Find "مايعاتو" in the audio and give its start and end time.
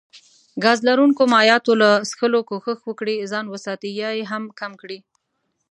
1.33-1.73